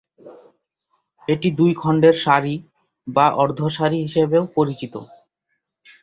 এটি 1.27 1.47
"দুই 1.59 1.71
খণ্ডের 1.73 2.15
শাড়ি" 2.17 2.55
বা 3.07 3.25
"অর্ধ 3.37 3.59
শাড়ি" 3.69 3.97
হিসাবেও 4.05 4.43
পরিচিত। 4.55 4.93